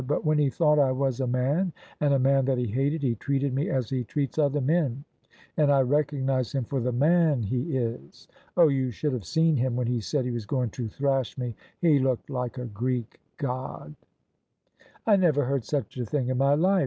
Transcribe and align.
"But 0.11 0.25
when 0.25 0.39
he 0.39 0.49
thought 0.49 0.79
I 0.79 0.91
was 0.91 1.19
a 1.19 1.27
man, 1.27 1.73
and 1.99 2.11
a 2.11 2.17
man 2.17 2.45
that 2.45 2.57
he 2.57 2.65
hated, 2.65 3.03
he 3.03 3.13
treated 3.13 3.53
me 3.53 3.69
as 3.69 3.87
he 3.91 4.03
treats 4.03 4.39
other 4.39 4.59
men, 4.59 5.03
and 5.57 5.71
I 5.71 5.81
recognise 5.81 6.51
him 6.53 6.63
for 6.63 6.79
the 6.79 6.91
man 6.91 7.43
he 7.43 7.77
is. 7.77 8.27
Oh, 8.57 8.67
you 8.69 8.89
should 8.89 9.13
have 9.13 9.25
seen 9.25 9.57
him 9.57 9.75
when 9.75 9.85
he 9.85 9.99
said 9.99 10.25
he 10.25 10.31
was 10.31 10.47
going 10.47 10.71
to 10.71 10.87
thrash 10.87 11.37
me; 11.37 11.55
he 11.81 11.99
looked 11.99 12.31
like 12.31 12.57
a 12.57 12.65
Greek 12.65 13.19
god!"" 13.37 13.93
I 15.05 15.17
never 15.17 15.45
heard 15.45 15.65
such 15.65 15.95
a 15.99 16.05
thing 16.07 16.29
in 16.29 16.37
my 16.39 16.55
life 16.55 16.79